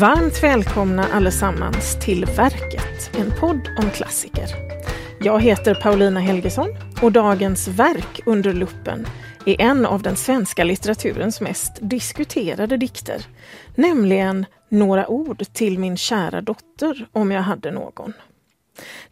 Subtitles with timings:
[0.00, 4.48] Varmt välkomna allesammans till Verket, en podd om klassiker.
[5.20, 6.68] Jag heter Paulina Helgesson
[7.02, 9.06] och dagens verk under luppen
[9.46, 13.26] är en av den svenska litteraturens mest diskuterade dikter,
[13.74, 18.12] nämligen Några ord till min kära dotter om jag hade någon.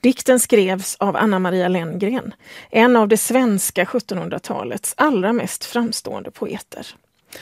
[0.01, 2.35] Dikten skrevs av Anna Maria Lenngren,
[2.71, 6.87] en av det svenska 1700-talets allra mest framstående poeter.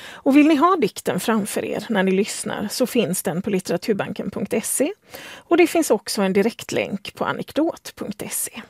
[0.01, 4.93] Och vill ni ha dikten framför er när ni lyssnar så finns den på litteraturbanken.se
[5.37, 8.63] och det finns också en direktlänk på anekdot.se.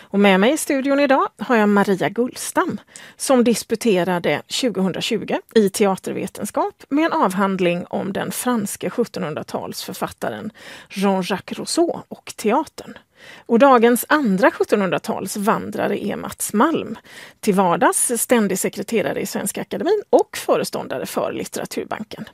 [0.00, 2.80] Och med mig i studion idag har jag Maria Gullstam
[3.16, 10.50] som disputerade 2020 i teatervetenskap med en avhandling om den franske 1700-talsförfattaren
[10.88, 12.98] Jean-Jacques Rousseau och teatern.
[13.46, 16.98] Och dagens andra 1700-talsvandrare är Mats Malm,
[17.40, 22.24] till vardags ständig sekreterare i Svenska Akademin och föreståndare för Litteraturbanken.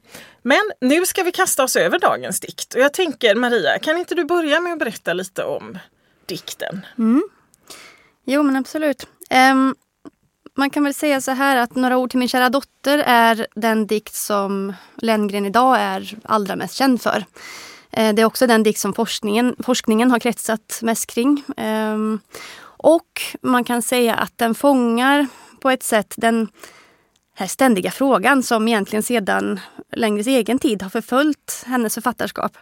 [0.42, 4.14] Men nu ska vi kasta oss över dagens dikt och jag tänker Maria, kan inte
[4.14, 5.78] du börja med att berätta lite om
[6.26, 6.86] dikten?
[6.98, 7.22] Mm.
[8.24, 9.06] Jo men absolut.
[9.52, 9.74] Um,
[10.56, 13.86] man kan väl säga så här att Några ord till min kära dotter är den
[13.86, 17.24] dikt som Lenngren idag är allra mest känd för.
[17.96, 21.44] Eh, det är också den dikt som forskningen, forskningen har kretsat mest kring.
[21.56, 22.20] Ehm,
[22.76, 25.26] och man kan säga att den fångar
[25.60, 26.48] på ett sätt den
[27.36, 29.60] här ständiga frågan som egentligen sedan
[29.92, 32.56] Längres egen tid har förföljt hennes författarskap.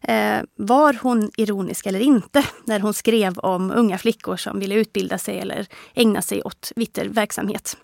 [0.00, 5.18] Eh, var hon ironisk eller inte när hon skrev om unga flickor som ville utbilda
[5.18, 7.76] sig eller ägna sig åt vitter verksamhet?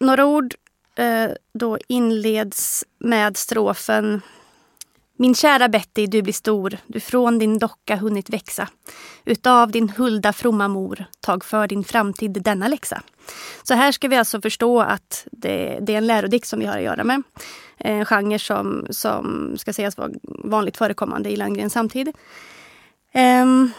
[0.00, 0.54] Några ord
[0.94, 4.22] eh, då inleds med strofen
[5.20, 8.68] min kära Betty, du blir stor, du från din docka hunnit växa.
[9.24, 13.02] Utav din hulda fromma mor, tag för din framtid denna läxa.
[13.62, 16.76] Så här ska vi alltså förstå att det, det är en lärodikt som vi har
[16.76, 17.22] att göra med.
[17.76, 22.08] En genre som, som ska sägas vara vanligt förekommande i Landgrens samtid.
[23.42, 23.72] Um,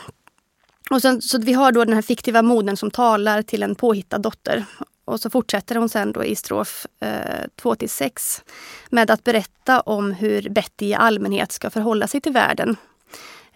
[0.90, 4.18] och sen, så vi har då den här fiktiva modern som talar till en påhittad
[4.18, 4.66] dotter.
[5.12, 8.44] Och så fortsätter hon sen då i strof eh, 2 till 6
[8.90, 12.76] med att berätta om hur Betty i allmänhet ska förhålla sig till världen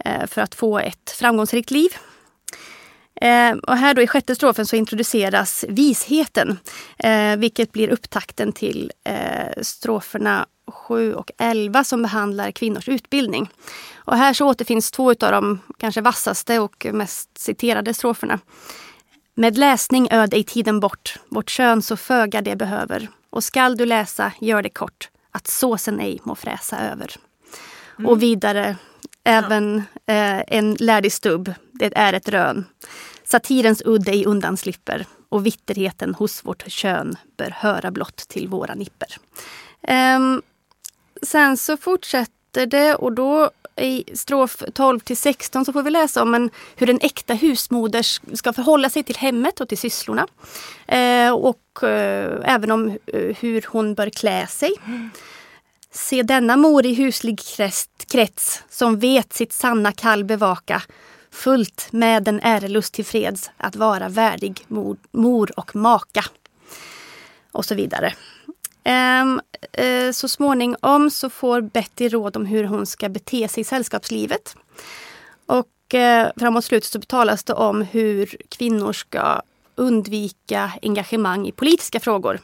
[0.06, 1.90] eh, för att få ett framgångsrikt liv.
[3.22, 6.60] Eh, och här då i sjätte strofen så introduceras visheten,
[6.98, 13.50] eh, vilket blir upptakten till eh, stroferna 7 och 11 som behandlar kvinnors utbildning.
[13.96, 18.40] Och här så återfinns två av de kanske vassaste och mest citerade stroferna.
[19.38, 23.08] Med läsning öd ej tiden bort, vårt kön så föga det behöver.
[23.30, 27.16] Och skall du läsa, gör det kort, att såsen ej må fräsa över.
[28.00, 28.10] Mm.
[28.10, 28.78] Och vidare,
[29.24, 32.66] även eh, en lärdig stubb, det är ett rön.
[33.24, 39.18] Satirens udd ej undanslipper och vitterheten hos vårt kön bör höra blott till våra nipper.
[40.18, 40.42] Um,
[41.22, 46.22] sen så fortsätter det och då i strof 12 till 16 så får vi läsa
[46.22, 50.28] om en, hur en äkta husmoder ska förhålla sig till hemmet och till sysslorna.
[50.88, 54.72] Eh, och eh, även om eh, hur hon bör klä sig.
[55.92, 57.40] Se denna mor i huslig
[58.08, 60.82] krets som vet sitt sanna kall bevaka
[61.32, 66.26] fullt med en ärelust till freds att vara värdig mor, mor och maka.
[67.52, 68.14] Och så vidare.
[68.86, 69.42] Ehm,
[69.74, 74.56] eh, så småningom så får Betty råd om hur hon ska bete sig i sällskapslivet.
[75.46, 79.42] Och eh, framåt slutet så talas det om hur kvinnor ska
[79.76, 82.40] undvika engagemang i politiska frågor.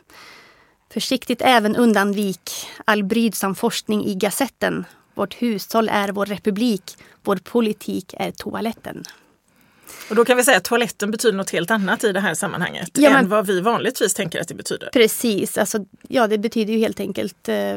[0.93, 2.51] Försiktigt även undanvik
[2.85, 4.85] all brydsam forskning i Gazetten.
[5.15, 9.03] Vårt hushåll är vår republik, vår politik är toaletten.
[10.09, 12.89] Och då kan vi säga att toaletten betyder något helt annat i det här sammanhanget
[12.93, 14.89] ja, men, än vad vi vanligtvis tänker att det betyder.
[14.93, 17.75] Precis, alltså, ja det betyder ju helt enkelt eh,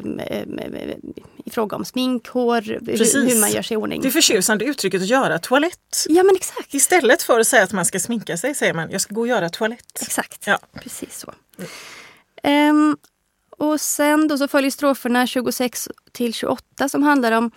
[1.45, 2.81] i fråga om smink, hår, hur,
[3.27, 4.03] hur, man gör sig i ordning.
[4.03, 6.07] Det förtjusande uttrycket att göra toalett.
[6.09, 6.75] Ja men exakt.
[6.75, 9.29] Istället för att säga att man ska sminka sig säger man jag ska gå och
[9.29, 10.03] göra toalett.
[10.03, 10.59] Exakt, ja.
[10.83, 11.35] precis så.
[12.43, 12.77] Mm.
[12.77, 12.97] Um,
[13.59, 17.51] och sen då så följer stroferna 26 till 28 som handlar om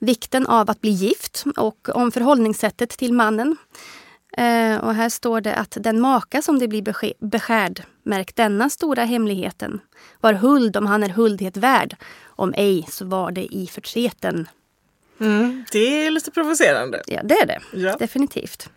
[0.00, 3.56] vikten av att bli gift och om förhållningssättet till mannen.
[4.36, 9.04] Eh, och här står det att den maka som det blir beskärd, märk denna stora
[9.04, 9.80] hemligheten,
[10.20, 14.48] var huld om han är huldhet värd, om ej så var det i förtreten.
[15.20, 17.02] Mm, det är lite provocerande.
[17.06, 17.60] Ja, det är det.
[17.72, 17.96] Ja.
[17.96, 18.70] Definitivt.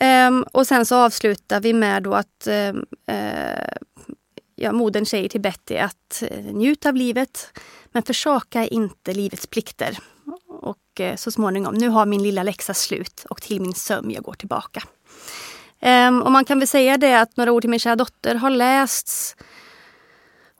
[0.00, 2.80] Um, och sen så avslutar vi med då att uh,
[4.56, 7.58] ja, modern säger till Betty att uh, njut av livet
[7.92, 9.98] men försaka inte livets plikter.
[10.68, 14.22] Och eh, så småningom, nu har min lilla läxa slut och till min sömn jag
[14.22, 14.82] går tillbaka.
[15.80, 18.50] Ehm, och man kan väl säga det att Några ord till min kära dotter har
[18.50, 19.36] lästs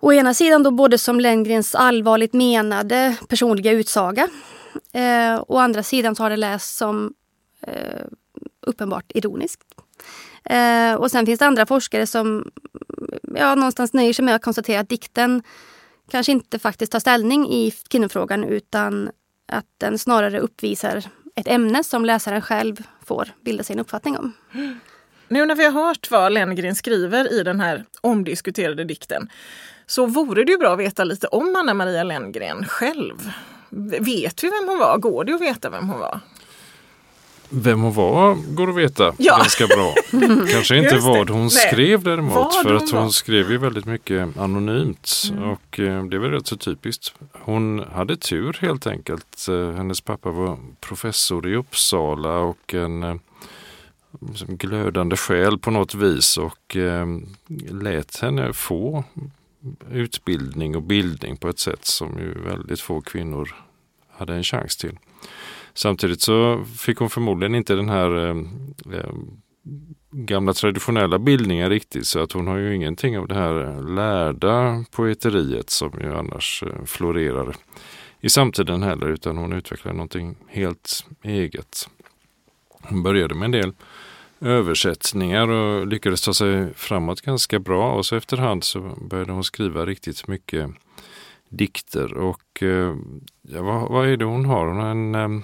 [0.00, 4.28] Å ena sidan då både som Lenngrens allvarligt menade personliga utsaga.
[4.92, 7.14] Eh, å andra sidan så har det lästs som
[7.60, 8.04] eh,
[8.66, 9.62] uppenbart ironiskt.
[10.44, 12.50] Eh, och sen finns det andra forskare som
[13.34, 15.42] ja, någonstans nöjer sig med att konstatera att dikten
[16.10, 19.10] kanske inte faktiskt tar ställning i kvinnofrågan utan
[19.48, 21.04] att den snarare uppvisar
[21.34, 24.32] ett ämne som läsaren själv får bilda sig en uppfattning om.
[25.30, 29.28] Nu när vi har hört vad Lenngren skriver i den här omdiskuterade dikten
[29.86, 33.32] så vore det ju bra att veta lite om Anna Maria Lenngren själv.
[34.00, 34.98] Vet vi vem hon var?
[34.98, 36.20] Går det att veta vem hon var?
[37.50, 39.36] Vem hon var går att veta Ja.
[39.36, 39.94] ganska bra.
[40.52, 41.50] Kanske inte vad hon Nej.
[41.50, 42.34] skrev däremot.
[42.34, 43.00] Vad för hon att var.
[43.00, 45.12] hon skrev ju väldigt mycket anonymt.
[45.32, 45.42] Mm.
[45.44, 47.14] Och eh, det väl rätt så typiskt.
[47.32, 49.46] Hon hade tur helt enkelt.
[49.48, 53.14] Eh, hennes pappa var professor i Uppsala och en eh,
[54.34, 56.36] som glödande själ på något vis.
[56.38, 57.06] Och eh,
[57.70, 59.04] lät henne få
[59.92, 63.54] utbildning och bildning på ett sätt som ju väldigt få kvinnor
[64.16, 64.98] hade en chans till.
[65.78, 68.36] Samtidigt så fick hon förmodligen inte den här eh,
[68.94, 69.12] eh,
[70.10, 74.84] gamla traditionella bildningen riktigt så att hon har ju ingenting av det här eh, lärda
[74.90, 77.56] poeteriet som ju annars eh, florerar
[78.20, 81.88] i samtiden heller utan hon utvecklar någonting helt eget.
[82.70, 83.72] Hon började med en del
[84.40, 89.86] översättningar och lyckades ta sig framåt ganska bra och så efterhand så började hon skriva
[89.86, 90.70] riktigt mycket
[91.48, 92.96] dikter och eh,
[93.42, 94.66] ja, vad, vad är det hon har?
[94.66, 95.42] Hon har en, eh,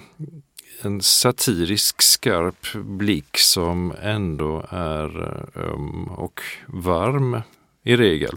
[0.83, 7.41] en satirisk skarp blick som ändå är öm och varm
[7.83, 8.37] i regel.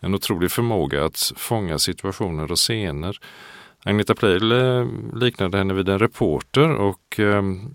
[0.00, 3.18] En otrolig förmåga att fånga situationer och scener.
[3.84, 7.74] Agneta Pleijel eh, liknade henne vid en reporter och ehm,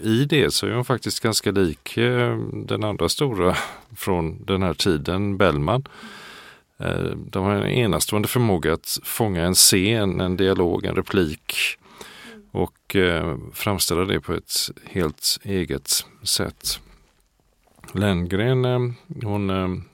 [0.00, 1.94] i det så är hon faktiskt ganska lik
[2.52, 3.56] den andra stora
[3.96, 5.84] från den här tiden, Bellman.
[6.78, 11.54] Eh, de har en enastående förmåga att fånga en scen, en dialog, en replik
[12.52, 14.54] och eh, framställa det på ett
[14.84, 15.90] helt eget
[16.22, 16.80] sätt.
[17.92, 18.80] Lenngren, eh,
[19.22, 19.84] hon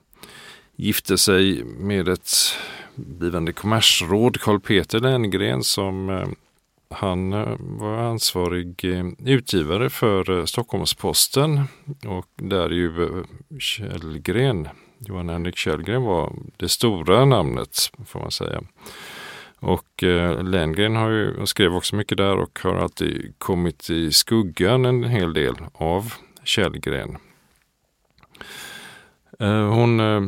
[0.77, 2.31] gifte sig med ett
[2.95, 6.25] blivande kommersråd, Karl Peter Lenngren, som
[6.91, 7.31] han
[7.79, 8.85] var ansvarig
[9.25, 11.65] utgivare för Stockholmsposten Stockholms-Posten
[12.07, 13.25] och där ju Kjellgren
[13.59, 14.69] Källgren,
[15.09, 18.63] Johan Henrik Källgren var det stora namnet får man säga.
[19.61, 24.85] Och eh, Lenngren har ju, skrev också mycket där och har alltid kommit i skuggan
[24.85, 26.13] en hel del av
[26.45, 27.19] Källgren.
[29.39, 30.23] Eh, hon eh,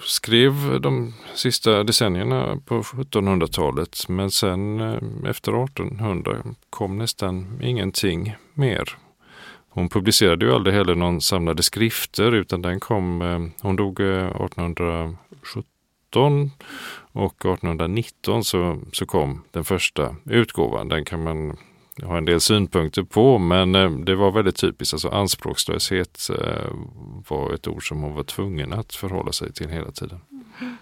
[0.00, 8.98] skrev de sista decennierna på 1700-talet men sen eh, efter 1800 kom nästan ingenting mer.
[9.74, 14.26] Hon publicerade ju aldrig heller någon samlade skrifter utan den kom, eh, hon dog eh,
[14.26, 16.50] 1817
[17.12, 20.88] och 1819 så, så kom den första utgåvan.
[20.88, 21.56] Den kan man
[22.02, 24.94] ha en del synpunkter på men eh, det var väldigt typiskt.
[24.94, 26.30] Alltså anspråkslöshet
[27.28, 30.20] var ett ord som hon var tvungen att förhålla sig till hela tiden.
[30.60, 30.76] Mm.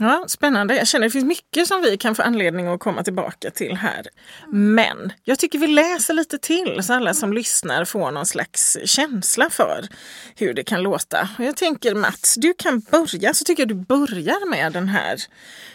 [0.00, 0.76] Ja, Spännande.
[0.76, 3.76] Jag känner att det finns mycket som vi kan få anledning att komma tillbaka till
[3.76, 4.06] här.
[4.48, 9.50] Men jag tycker vi läser lite till så alla som lyssnar får någon slags känsla
[9.50, 9.88] för
[10.36, 11.28] hur det kan låta.
[11.38, 13.34] Och jag tänker Mats, du kan börja.
[13.34, 15.18] Så tycker jag du börjar med den här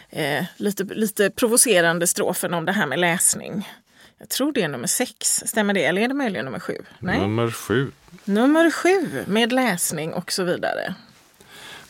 [0.09, 3.69] eh, lite, lite provocerande strofen om det här med läsning.
[4.17, 5.43] Jag tror det är nummer sex.
[5.45, 5.85] Stämmer det?
[5.85, 6.77] Eller är det möjligen nummer sju?
[6.99, 7.19] Nej.
[7.19, 7.91] Nummer sju.
[8.25, 10.95] Nummer sju med läsning och så vidare.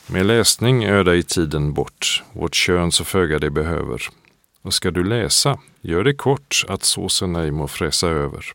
[0.07, 4.01] Med läsning öda i tiden bort, vårt kön så föga det behöver.
[4.61, 8.45] Och ska du läsa, gör det kort att såsen ej må fräsa över.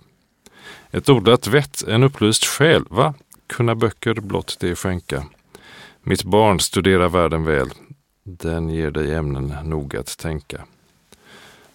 [0.90, 3.14] Ett odlat vett, en upplyst själ, va?
[3.47, 5.25] Kunna böcker blott det skänka.
[6.02, 7.71] Mitt barn, studera världen väl,
[8.25, 10.64] den ger dig ämnen nog att tänka.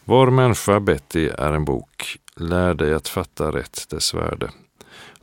[0.05, 4.49] Var människa, Betty, är en bok, lär dig att fatta rätt dess värde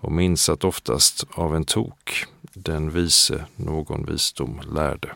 [0.03, 5.09] och minns att oftast av en tok den vise någon visdom lärde.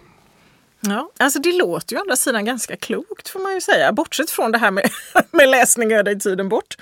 [0.80, 4.30] Ja, alltså det låter ju å andra sidan ganska klokt får man ju säga, bortsett
[4.30, 4.90] från det här med,
[5.30, 6.76] med läsning öda i tiden bort.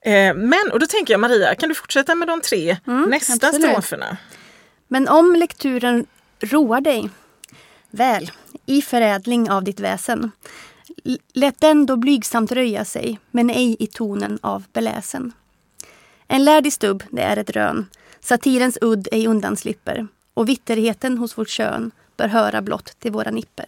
[0.00, 2.76] Eh, men, och då tänker jag Maria, kan du fortsätta med de tre
[3.08, 3.70] nästa absolut.
[3.70, 4.16] stroferna?
[4.88, 6.06] Men om lekturen
[6.40, 7.10] roar dig
[7.90, 8.30] väl
[8.66, 10.30] i förädling av ditt väsen
[11.34, 15.32] lät den då blygsamt röja sig, men ej i tonen av beläsen.
[16.32, 17.86] En lärd i stubb, det är ett rön,
[18.20, 23.66] satirens udd ej undanslipper och vitterheten hos vårt kön bör höra blott till våra nipper.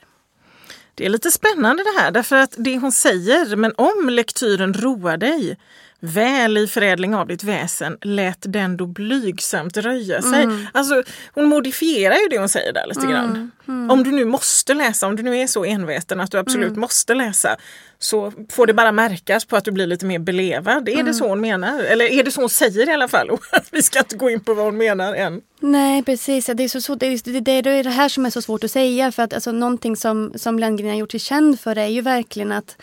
[0.94, 5.16] Det är lite spännande det här, därför att det hon säger, men om lektyren roar
[5.16, 5.58] dig,
[6.00, 10.42] väl i förädling av ditt väsen lät den då blygsamt röja sig.
[10.42, 10.66] Mm.
[10.74, 13.50] Alltså hon modifierar ju det hon säger där lite Mm, grann.
[13.68, 13.90] mm.
[13.90, 16.80] Om du nu måste läsa, om du nu är så enveten att du absolut Mm.
[16.80, 17.56] måste läsa
[17.98, 20.88] så får det bara märkas på att du blir lite mer belevad.
[20.88, 21.06] Är Mm.
[21.06, 21.80] det så hon menar?
[21.80, 23.30] Eller är det så hon säger i alla fall?
[23.70, 25.40] Vi ska inte gå in på vad hon menar än.
[25.60, 27.00] Nej precis, det, är så svårt.
[27.00, 29.12] Det, är, det är det här som är så svårt att säga.
[29.12, 32.52] För att alltså, någonting som, som Lenngren har gjort sig känd för är ju verkligen
[32.52, 32.76] att,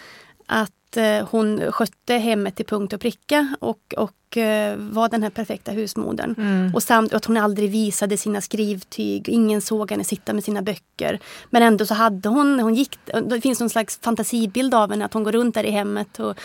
[0.45, 5.29] att eh, hon skötte hemmet till punkt och pricka och, och eh, var den här
[5.29, 6.35] perfekta husmodern.
[6.37, 6.75] Mm.
[6.75, 9.29] Och samt att hon aldrig visade sina skrivtyg.
[9.29, 11.19] Ingen såg henne sitta med sina böcker.
[11.49, 15.13] Men ändå så hade hon, hon gick, det finns någon slags fantasibild av henne att
[15.13, 16.37] hon går runt där i hemmet och,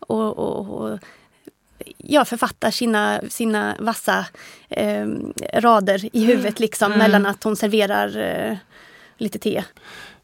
[0.00, 0.98] och, och, och
[1.96, 4.26] ja, författar sina, sina vassa
[4.68, 5.06] eh,
[5.54, 6.98] rader i huvudet liksom Mm.
[6.98, 8.56] mellan att hon serverar eh,
[9.18, 9.64] lite te.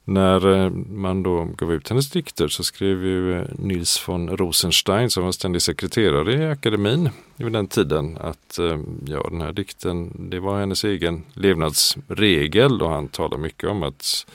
[0.09, 5.11] När eh, man då gav ut hennes dikter så skrev ju eh, Nils von Rosenstein
[5.11, 10.13] som var ständig sekreterare i akademin vid den tiden att eh, ja, den här dikten
[10.31, 14.27] det var hennes egen levnadsregel och han talade mycket om att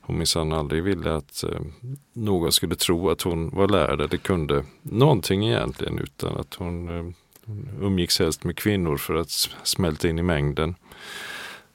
[0.00, 1.44] hon minsann aldrig ville att
[2.12, 6.88] någon skulle tro att hon var lärd eller kunde någonting egentligen utan att hon,
[7.46, 9.30] hon umgicks helst med kvinnor för att
[9.62, 10.74] smälta in i mängden.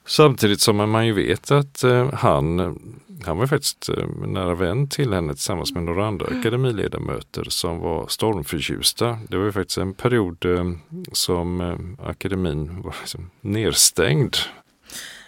[0.05, 1.83] Samtidigt som man ju vet att
[2.13, 2.79] han,
[3.25, 8.07] han var faktiskt eh, nära vän till henne tillsammans med några andra akademiledamöter som var
[8.07, 9.19] stormförtjusta.
[9.29, 10.63] Det var ju faktiskt en period eh,
[11.11, 14.35] som eh, akademin var liksom nerstängd.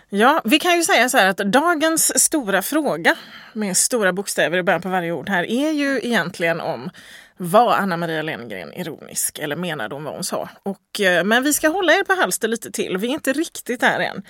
[0.10, 3.16] Ja, vi kan ju säga så här att dagens stora fråga
[3.54, 6.90] med stora bokstäver i början på varje ord här är ju egentligen om
[7.38, 10.50] var Anna Maria Lenngren ironisk eller menade hon vad hon sa?
[10.64, 12.98] Och, eh, men vi ska hålla er på halster lite till.
[12.98, 14.24] Vi är inte riktigt där än.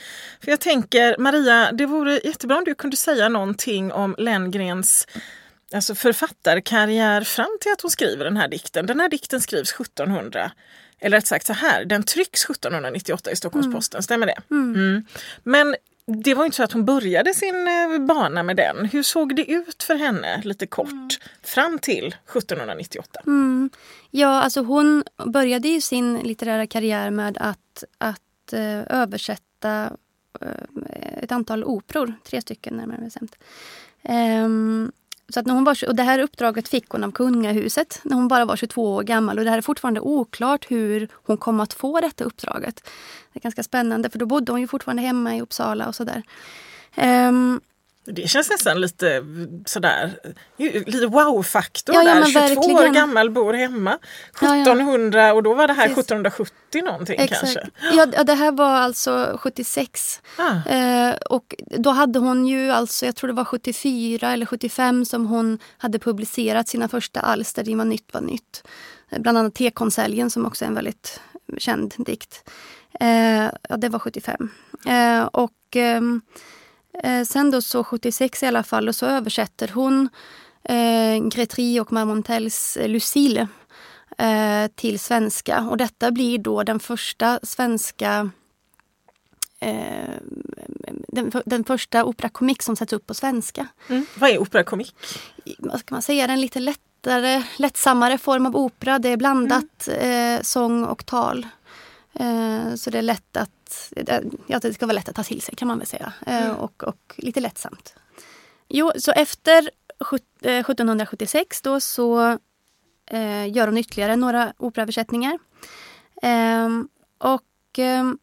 [0.44, 5.08] För jag tänker Maria, det vore jättebra om du kunde säga någonting om Lenngrens
[5.74, 8.86] alltså författarkarriär fram till att hon skriver den här dikten.
[8.86, 10.52] Den här dikten skrivs 1700
[11.00, 14.42] eller rätt sagt så här, den trycks 1798 i Stockholms-Posten, stämmer det?
[14.52, 15.06] Mm.
[15.44, 15.76] Men
[16.08, 18.86] det var inte så att hon började sin eh, bana med den.
[18.86, 23.22] Hur såg det ut för henne, lite kort, fram till 1798?
[23.28, 23.70] Mm.
[24.12, 29.98] Ja, alltså hon började ju sin litterära karriär med att, att eh, översätta
[30.42, 33.36] eh, ett antal operor, tre stycken närmare bestämt.
[34.04, 34.92] Ehm,
[35.30, 38.28] så att när hon var, och det här uppdraget fick hon av kungahuset när hon
[38.28, 39.38] bara var 22 år gammal.
[39.38, 42.84] Och det här är fortfarande oklart hur hon kom att få detta uppdraget.
[43.34, 46.24] Det är ganska spännande för då bodde hon ju fortfarande hemma i Uppsala och sådär.
[46.98, 47.62] Um,
[48.06, 49.24] det känns nästan lite
[49.66, 50.20] sådär,
[50.86, 52.20] lite wow-faktor Ja, ja, där.
[52.20, 52.94] men 22 år verkligen.
[52.94, 53.98] gammal, bor hemma.
[54.42, 54.62] Ja, ja.
[54.62, 56.06] 1700 och då var det här Precis.
[56.06, 57.68] 1770 någonting kanske.
[57.94, 60.22] Ja, det här var alltså 76.
[60.38, 60.70] Ah.
[60.70, 65.26] Eh, och då hade hon ju alltså, jag tror det var 74 eller 75 som
[65.26, 68.64] hon hade publicerat sina första alster i Vad nytt var nytt.
[69.10, 71.20] Eh, Bland annat Tekonseljen som också är en väldigt
[71.58, 72.50] känd dikt.
[73.00, 74.50] Eh, ja, det var 75.
[74.88, 76.40] Eh, och ehm, eh,
[77.28, 80.10] sen då så 76 i alla fall och så översätter hon
[80.70, 83.48] eh, Gretry och Marmontels eh, Lucille
[84.18, 85.62] eh, till svenska.
[85.70, 88.30] Och detta blir då den första svenska
[89.60, 90.16] eh,
[91.08, 93.68] den, den första operakomik som sätts upp på svenska.
[93.90, 94.06] Mm.
[94.16, 94.96] Vad är operakomik?
[95.60, 99.00] Vad ska man säga, en lite lättare, lättsammare form av opera.
[99.00, 101.48] Det är blandat eh, sång och tal.
[102.14, 103.50] Eh, så det är lätt att,
[103.96, 106.14] eh, ja, det ska vara lätt att ta till sig kan man väl säga.
[106.26, 107.96] Eh, och, och lite lättsamt.
[108.68, 109.70] Jo, så efter
[110.00, 112.38] sjut- eh, 1776 då så
[113.06, 115.40] eh, gör hon ytterligare några operaöversättningar.
[116.22, 117.44] Ehm, och
[117.78, 118.18] ehm,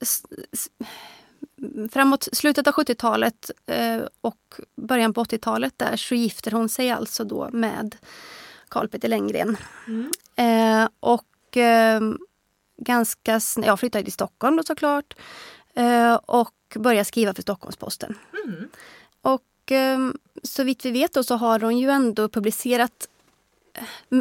[0.00, 0.22] s-
[1.92, 7.24] framåt slutet av 70-talet eh, och början på 80-talet där så gifter hon sig alltså
[7.24, 7.96] då med
[8.68, 9.56] Carl Peter Lenngren.
[10.36, 12.00] Eh, och eh,
[12.76, 15.14] ganska sn- ja, flyttade till Stockholm då såklart.
[15.76, 18.14] Eh, och började skriva för Stockholms-Posten.
[19.22, 19.98] Och eh,
[20.42, 23.08] så vitt vi vet då så har hon ju ändå publicerat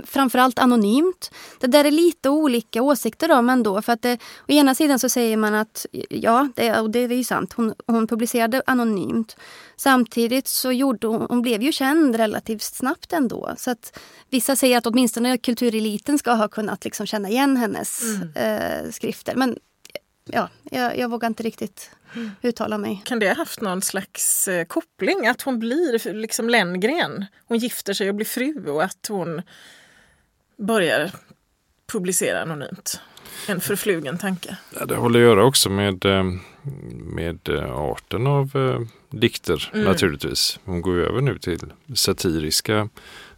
[0.05, 1.31] framförallt anonymt.
[1.59, 3.81] Det där är lite olika åsikter om ändå.
[3.81, 4.17] För att det,
[4.47, 7.73] å ena sidan så säger man att ja, det, och det är ju sant, hon,
[7.87, 9.35] hon publicerade anonymt.
[9.75, 13.53] Samtidigt så gjorde hon, hon blev ju känd relativt snabbt ändå.
[13.57, 18.01] Så att vissa säger att åtminstone kultureliten ska ha kunnat liksom känna igen hennes
[18.35, 19.35] eh, skrifter.
[19.35, 19.57] Men
[20.25, 21.91] ja, jag, jag vågar inte riktigt
[22.41, 23.01] uttala mig.
[23.05, 25.27] Kan det ha haft någon slags eh, koppling?
[25.27, 27.25] Att hon blir liksom Lenngren?
[27.47, 29.41] Hon gifter sig och blir fru och att hon
[30.57, 31.11] börjar
[31.91, 33.01] publicera anonymt?
[33.47, 34.57] En förflugen tanke.
[34.79, 36.23] Ja, det håller att göra också med, eh,
[36.93, 38.79] med eh, arten av eh,
[39.19, 39.85] dikter Mm.
[39.85, 40.59] naturligtvis.
[40.65, 42.89] Hon går över nu till satiriska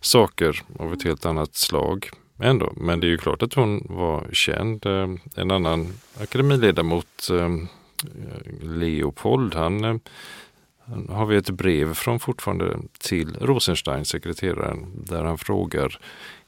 [0.02, 2.74] saker av ett helt annat slag ändå.
[2.76, 4.86] Men det är ju klart att hon var känd.
[4.86, 12.78] Eh, en annan akademiledamot, eh, eh, Leopold, han, han har vi ett brev från fortfarande
[13.00, 16.00] till Rosenstein, sekreteraren, där han frågar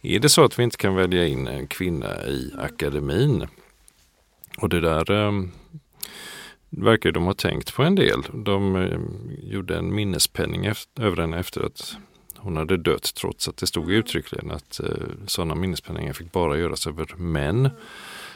[0.02, 3.48] är det så att vi inte kan välja in en kvinna i akademin?
[4.58, 5.32] Och det där eh,
[6.70, 8.22] verkar de ha tänkt på en del.
[8.34, 9.00] De eh,
[9.52, 11.98] gjorde en minnespenning efter, över henne efter att
[12.38, 16.88] hon hade dött trots att det stod uttryckligen att eh, sådana minnespenningar fick bara göras
[16.88, 17.70] över män.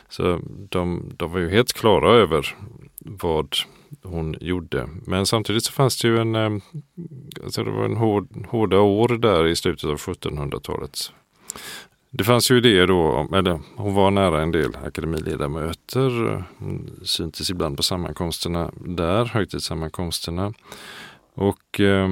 [0.10, 0.40] Så
[0.70, 2.56] de, de var ju helt klara över
[3.00, 3.56] vad
[4.04, 4.90] hon gjorde.
[5.06, 6.52] Men samtidigt så fanns det ju en, eh,
[7.44, 11.12] alltså det var en hård, hårda år där i slutet av 1700-talet.
[12.14, 16.44] Det fanns ju idéer då, eller hon var nära en del akademiledamöter.
[16.58, 20.54] Hon syntes ibland på sammankomsterna där, högtidssammankomsterna.
[21.34, 22.10] Och eh,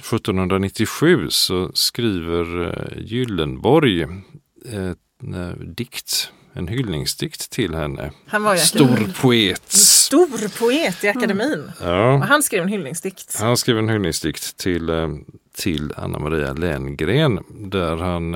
[0.00, 4.94] 1797 så skriver eh, Gyllenborg en
[5.34, 8.10] eh, dikt en hyllningsdikt till henne.
[8.26, 9.72] Han var Stor poet.
[9.72, 11.52] Stor poet i akademin.
[11.52, 11.70] Mm.
[11.80, 12.14] Ja.
[12.14, 13.36] Och han skrev en hyllningsdikt.
[13.40, 15.08] Han skrev en hyllningsdikt till, eh,
[15.56, 18.34] till Anna Maria Lenngren där han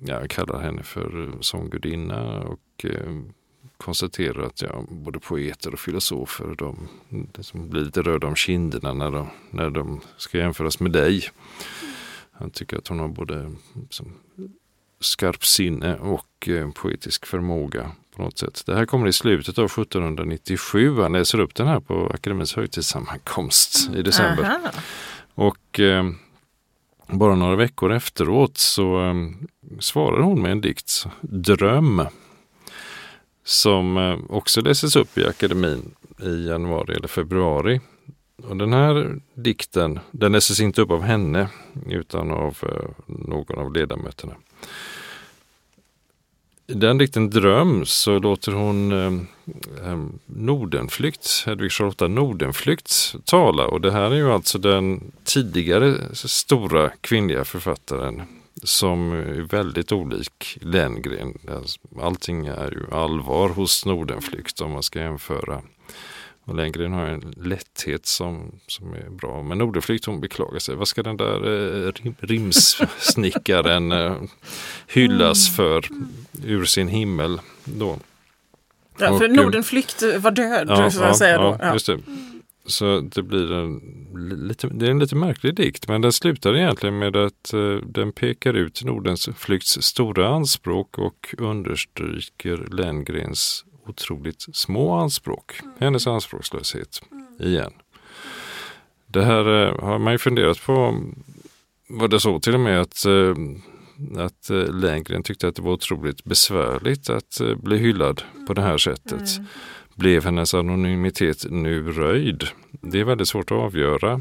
[0.00, 2.86] ja, kallar henne för sånggudinna och
[3.84, 9.10] konstaterar att ja, både poeter och filosofer de, de blir lite röda om kinderna när
[9.10, 11.28] de, när de ska jämföras med dig.
[12.32, 13.52] Han tycker att hon har både
[13.90, 14.14] som,
[15.00, 18.62] skarp sinne och eh, poetisk förmåga på något sätt.
[18.66, 21.00] Det här kommer i slutet av 1797.
[21.00, 24.44] Han läser upp den här på Akademins högtidssammankomst i december.
[24.44, 24.70] Aha.
[25.34, 26.10] Och eh,
[27.06, 29.14] bara några veckor efteråt så eh,
[29.80, 32.02] svarar hon med en dikt, Dröm,
[33.44, 37.80] som eh, också läses upp i akademin i januari eller februari.
[38.42, 41.48] Och den här dikten, den läses inte upp av henne
[41.86, 44.34] utan av eh, någon av ledamöterna.
[46.66, 49.12] I den dikten Dröm så låter hon eh,
[49.90, 56.90] eh, Nordenflykt, Hedvig Charlotta Nordenflykt tala och det här är ju alltså den tidigare stora
[57.00, 58.22] kvinnliga författaren
[58.62, 61.38] som är väldigt olik Lenngren.
[62.00, 65.62] Allting är ju allvar hos Nordenflykt om man ska jämföra.
[66.46, 69.42] Och Lenngren har en lätthet som, som är bra.
[69.42, 70.74] Men Nordenflykt hon beklagar sig.
[70.74, 71.36] Vad ska den där
[71.86, 74.16] eh, rim, rimsnickaren eh,
[74.86, 75.56] hyllas mm.
[75.56, 75.88] för
[76.44, 77.98] ur sin himmel då?
[78.98, 80.66] Ja, för Nordenflykt var död.
[80.68, 81.58] Ja, så ja, säga då.
[81.60, 81.78] Ja.
[82.66, 83.80] Så det blir en
[84.48, 88.12] lite, det är en lite märklig dikt men den slutar egentligen med att uh, den
[88.12, 95.60] pekar ut Nordens flykts stora anspråk och understryker Lenngrens otroligt små anspråk.
[95.62, 95.74] Mm.
[95.78, 97.50] Hennes anspråkslöshet mm.
[97.52, 97.72] igen.
[99.06, 101.00] Det här uh, har man ju funderat på.
[101.88, 103.36] Var det så till och med att uh,
[104.16, 109.36] att Lenngren tyckte att det var otroligt besvärligt att bli hyllad på det här sättet.
[109.36, 109.46] Mm.
[109.94, 112.44] Blev hennes anonymitet nu röjd?
[112.80, 114.20] Det är väldigt svårt att avgöra.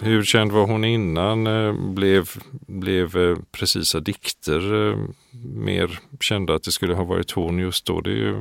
[0.00, 1.46] Hur känd var hon innan?
[1.46, 2.30] Eh, blev,
[2.66, 4.98] blev eh, precisa dikter eh,
[5.54, 8.00] mer kända att det skulle ha varit hon just då?
[8.00, 8.32] Det är, ju,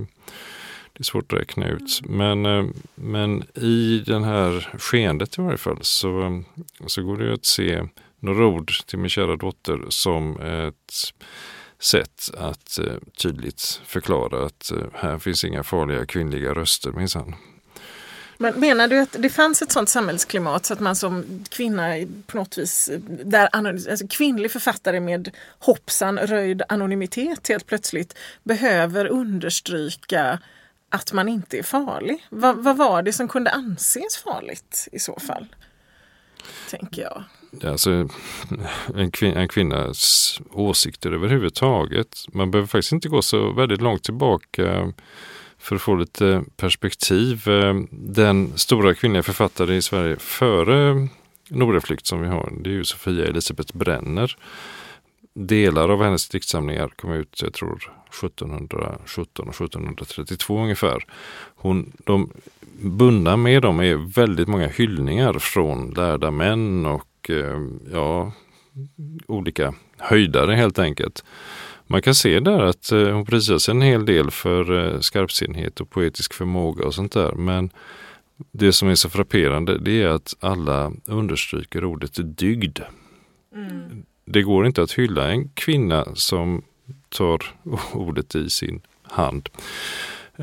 [0.94, 2.02] det är svårt att räkna ut.
[2.04, 6.44] Men, men i den här skeendet i varje fall så,
[6.88, 7.84] så går det att se
[8.20, 11.14] några ord till min kära dotter som ett
[11.82, 17.36] sätt att eh, tydligt förklara att eh, här finns inga farliga kvinnliga röster minsann.
[18.38, 21.94] Men menar du att det fanns ett sådant samhällsklimat så att man som kvinna
[22.28, 22.89] på något vis,
[23.24, 30.39] där alltså kvinnlig författare med hoppsan röjd anonymitet helt plötsligt behöver understryka
[30.89, 32.28] att man inte är farlig?
[32.30, 35.56] Va, vad var det som kunde anses farligt i så fall?
[36.70, 37.24] Tänker jag.
[37.64, 38.08] Alltså,
[38.96, 42.26] en, kvin en kvinnas åsikter överhuvudtaget.
[42.34, 44.94] Man behöver faktiskt inte gå så väldigt långt tillbaka
[45.58, 47.50] för att få lite perspektiv.
[47.50, 51.08] Eh, den stora kvinnliga författare i Sverige före
[51.50, 54.38] Nordenflykt som vi har, det är ju Sofia Elisabeth Brenner.
[55.34, 57.92] Delar av hennes diktsamlingar kom ut, jag tror
[58.24, 61.06] 1717 och 1732 ungefär.
[61.56, 62.32] Hon, de
[62.82, 68.32] bundna med dem är väldigt många hyllningar från lärda män och och eh, ja,
[69.28, 71.24] olika höjdare helt enkelt.
[71.88, 75.90] Man kan se där att eh, hon prisas en hel del för eh, skarpsinnighet och
[75.90, 77.32] poetisk förmåga och sånt där.
[77.32, 77.70] Men
[78.52, 82.80] det som är så frapperande det är att alla understryker ordet dygd.
[83.56, 84.06] Mm.
[84.26, 86.62] Det går inte att hylla en kvinna som
[87.10, 87.44] tar
[87.94, 89.50] ordet i sin hand.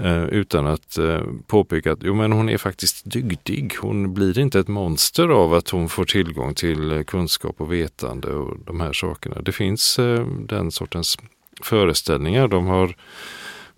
[0.04, 3.74] Eh, utan att eh, påpeka att jo, men hon är faktiskt dygdig.
[3.80, 8.28] Hon blir inte ett monster av att hon får tillgång till eh, kunskap och vetande
[8.28, 9.42] och de här sakerna.
[9.42, 11.18] Det finns eh, den sortens
[11.62, 12.48] föreställningar.
[12.48, 12.96] De har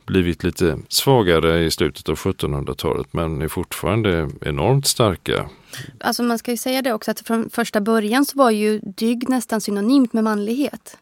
[0.07, 5.49] blivit lite svagare i slutet av 1700-talet men är fortfarande enormt starka.
[6.01, 9.29] Alltså man ska ju säga det också att från första början så var ju dygd
[9.29, 10.97] nästan synonymt med manlighet.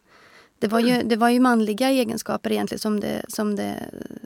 [0.59, 3.75] Det var ju, det var ju manliga egenskaper egentligen som det, som det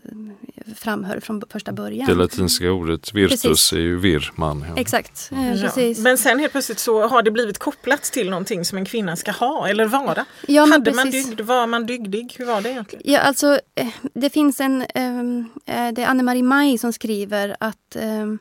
[0.05, 2.07] eh, framhöll från första början.
[2.07, 3.73] Det latinska ordet virtus Precis.
[3.73, 4.65] är ju vir, man.
[4.69, 4.81] Ja.
[4.81, 5.61] Exakt, eh, Ja.
[5.61, 5.99] precis.
[5.99, 9.31] Men sen helt plötsligt så har det blivit kopplat till någonting som en kvinna ska
[9.31, 10.25] ha eller vara.
[10.47, 11.41] Ja, men Hade man dygd?
[11.41, 12.35] Var man dygdig?
[12.37, 13.03] Hur var det egentligen?
[13.05, 14.85] Ja, alltså, eh, det finns en...
[14.95, 18.39] ehm, eh, det är Anne-Marie Maj som skriver att ehm,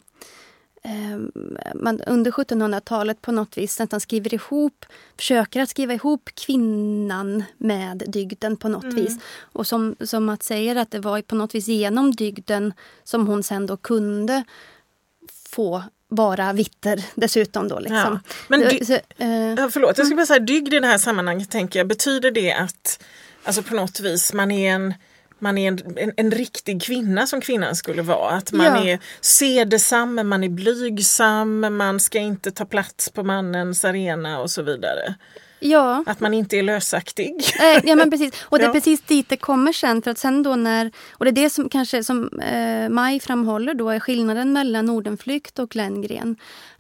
[1.75, 4.85] man under 1700-talet på något vis nästan skriver ihop,
[5.17, 9.19] försöker att skriva ihop kvinnan med dygden på något vis.
[9.39, 12.73] Och som, som att säger att det var på något vis genom dygden
[13.05, 14.45] som hon sen då kunde
[15.49, 17.69] få vara vitter dessutom.
[17.69, 17.97] Då, liksom.
[17.97, 18.19] Ja.
[18.49, 18.93] Men dy- så,
[19.59, 21.87] Ja, förlåt, jag skulle bara säga dygd i det här sammanhanget tänker jag.
[21.87, 23.05] Betyder det att
[23.45, 24.95] alltså på något vis man är en
[25.43, 28.31] man är en, en, en riktig kvinna som kvinnan skulle vara.
[28.31, 28.85] Att man Ja.
[28.93, 34.63] är sedesam, man är blygsam, man ska inte ta plats på mannens arena och så
[34.63, 35.15] vidare.
[35.61, 36.05] ja.
[36.07, 37.45] Att man inte är lösaktig.
[37.61, 38.33] Eh, ja men precis.
[38.43, 38.73] Och det är Ja.
[38.73, 40.03] precis dit det kommer sen.
[40.03, 43.75] För att sen då när, och det är det som kanske som eh, Maj framhåller
[43.75, 46.37] då är skillnaden mellan Nordenflykt och Lenngren.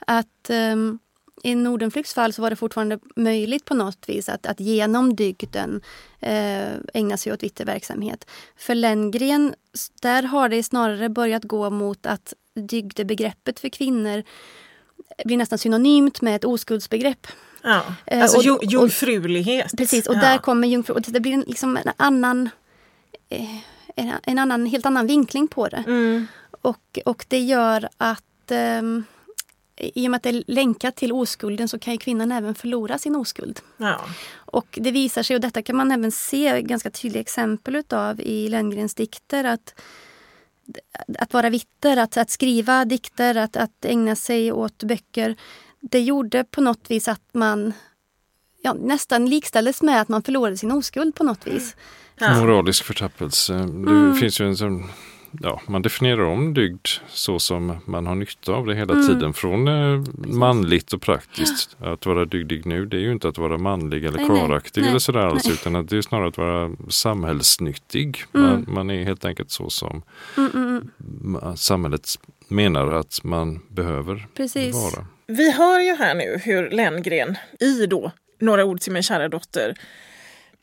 [0.06, 0.98] Att ehm,
[1.42, 5.80] i Nordenflykts fall så var det fortfarande möjligt på något vis att, att genom dygden
[6.20, 8.30] eh, ägna sig åt vitterverksamhet.
[8.56, 9.54] För Lenngren,
[10.02, 14.22] där har det snarare börjat gå mot att dygdebegreppet för kvinnor
[15.24, 17.26] blir nästan synonymt med ett oskuldsbegrepp.
[17.62, 17.82] Ja.
[18.06, 19.76] Eh, Alltså och- ju, och- jungfrulighet.
[19.76, 20.20] Precis, och ja.
[20.20, 20.94] där kommer jungfru...
[20.94, 22.50] Och det blir liksom en annan...
[23.28, 23.56] Eh,
[23.96, 25.84] en, en annan, helt annan vinkling på det.
[25.86, 26.26] Mm.
[26.60, 28.50] Och, och det gör att...
[28.50, 29.04] ehm,
[29.82, 32.98] I och med att det är länkat till oskulden så kan ju kvinnan även förlora
[32.98, 33.60] sin oskuld.
[33.76, 34.00] Ja.
[34.34, 38.48] Och det visar sig, och detta kan man även se ganska tydliga exempel utav i
[38.48, 39.74] Lenngrens dikter, att
[41.18, 45.36] att vara vitter, att, att skriva dikter, att, att ägna sig åt böcker.
[45.80, 47.72] Det gjorde på något vis att man
[48.62, 51.76] ja, nästan likställdes med att man förlorade sin oskuld på något vis.
[52.18, 52.40] Ja.
[52.40, 53.52] Moralisk förtappelse.
[53.52, 54.16] Det Mm.
[54.16, 54.90] finns ju en sån,
[55.40, 59.06] ja, man definierar om dygd så som man har nytta av det hela Mm.
[59.06, 59.32] tiden.
[59.32, 61.76] Från eh, manligt och praktiskt.
[61.80, 64.90] Att vara dygdig nu det är ju inte att vara manlig eller Nej, karaktig nej,
[64.90, 65.44] eller sådär alls.
[65.44, 65.54] nej.
[65.54, 68.24] Utan att det är snarare att vara samhällsnyttig.
[68.34, 68.46] Mm.
[68.50, 70.02] Man, man är helt enkelt så som
[70.36, 70.90] Mm, mm,
[71.24, 71.56] mm.
[71.56, 72.08] samhället
[72.48, 74.74] menar att man behöver Precis.
[74.74, 75.06] vara.
[75.26, 79.74] Vi hör ju här nu hur Lenngren i då Några ord till min kära dotter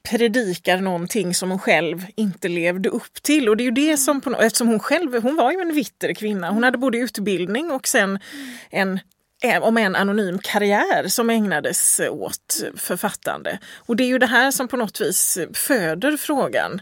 [0.03, 3.49] predikar någonting som hon själv inte levde upp till.
[3.49, 6.13] Och det är ju det som, på, eftersom hon själv, hon var ju en vitter
[6.13, 6.49] kvinna.
[6.51, 8.19] Hon hade både utbildning och sen
[8.69, 8.99] en
[9.43, 13.59] eh, om en anonym karriär som ägnades åt författande.
[13.75, 16.81] Och det är ju det här som på något vis föder frågan.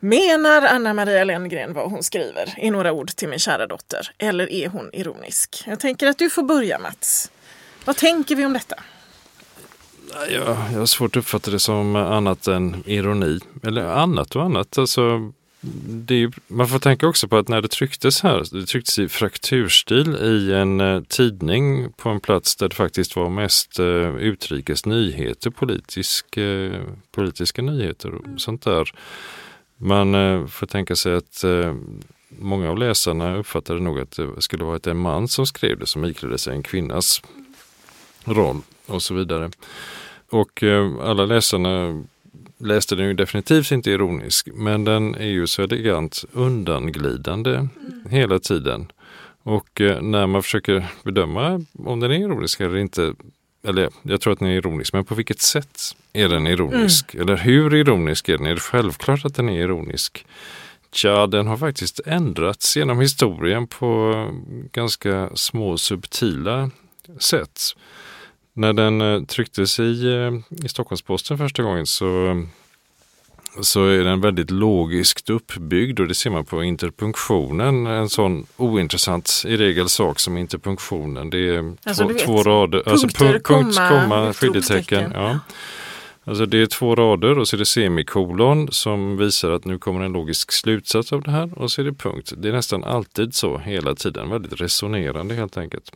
[0.00, 4.10] Menar Anna Maria Lenngren vad hon skriver i några ord till min kära dotter?
[4.18, 5.62] Eller är hon ironisk?
[5.66, 7.30] Jag tänker att du får börja Mats.
[7.84, 8.76] Vad tänker vi om detta?
[10.30, 10.42] Jag,
[10.72, 13.38] jag har svårt att uppfatta det som annat än ironi.
[13.62, 14.78] Eller annat och annat.
[14.78, 15.32] Alltså,
[15.88, 18.98] det är, ju- man får tänka också på att när det trycktes här, det trycktes
[18.98, 24.16] i frakturstil i en eh, tidning på en plats där det faktiskt var mest eh,
[24.16, 28.90] utrikes nyheter, politisk, eh, politiska nyheter och sånt där.
[29.76, 31.74] Man eh, får tänka sig att eh,
[32.28, 36.04] många av läsarna uppfattade nog att det skulle varit en man som skrev det som
[36.04, 37.22] iklädde sig en kvinnas
[38.24, 39.50] roll och så vidare.
[40.30, 42.04] Och eh, alla läsarna
[42.58, 47.68] läste den ju definitivt inte ironisk, men den är ju så elegant undanglidande
[48.10, 48.92] hela tiden.
[49.42, 53.14] Och eh, när man försöker bedöma om den är ironisk eller inte,
[53.62, 55.80] eller jag tror att den är ironisk, men på vilket sätt
[56.12, 57.14] är den ironisk?
[57.14, 58.46] Eller hur ironisk är den?
[58.46, 60.26] Är det självklart att den är ironisk?
[60.92, 64.14] Tja, den har faktiskt ändrats genom historien på
[64.72, 66.70] ganska små subtila
[67.18, 67.60] sätt.
[68.58, 72.42] När den eh, trycktes i, eh, i Stockholmsposten första gången så,
[73.60, 77.86] så är den väldigt logiskt uppbyggd och det ser man på interpunktionen.
[77.86, 81.30] En sån ointressant i regel sak som interpunktionen.
[81.30, 82.82] Det är Alltså, två, två rader.
[82.82, 85.12] punkter, punkt, punkt, komma, komma, skiljetecken.
[85.14, 85.38] Ja.
[86.28, 90.04] Alltså det är två rader och så är det semikolon som visar att nu kommer
[90.04, 92.32] en logisk slutsats av det här och så är det punkt.
[92.36, 95.92] Det är nästan alltid så hela tiden, väldigt resonerande helt enkelt.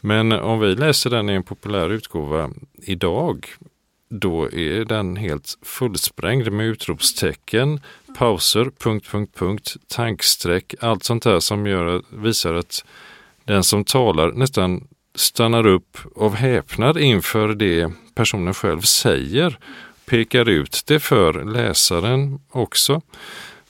[0.00, 2.50] Men om vi läser den i en populär utgåva
[2.82, 3.46] idag,
[4.08, 7.80] då är den helt fullsprängd med utropstecken,
[8.18, 12.84] pauser, punkt, punkt, punkt, tankstreck, allt sånt där som gör, visar att
[13.44, 19.58] den som talar nästan stannar upp av häpnad inför det personen själv säger.
[20.04, 23.00] pekar ut det för läsaren också.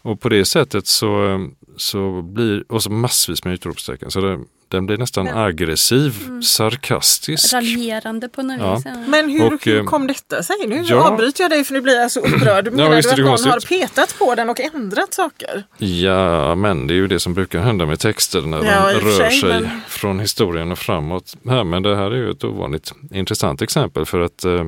[0.03, 1.41] Och på det sättet så,
[1.77, 4.11] så blir, och så massvis med utropstecken.
[4.11, 4.41] Så det,
[4.73, 7.53] den blir nästan Men- aggressiv, sarkastisk.
[7.55, 8.75] Raljerande på något Ja.
[8.75, 8.83] vis.
[8.85, 8.93] Ja.
[9.09, 10.57] Men hur, Och, hur eh, kom detta sig?
[10.67, 11.09] Nu ja.
[11.11, 12.73] avbryter jag dig för nu blir jag så upprörd.
[12.73, 13.53] Menar visst du att någon konstigt.
[13.53, 15.63] har petat på den och ändrat saker?
[15.79, 19.11] Ja, men det är ju det som brukar hända med texter när Ja, de rör
[19.19, 21.35] sig, sig men- från historien och framåt.
[21.49, 24.65] Här, men det här är ju ett ovanligt intressant exempel för att eh,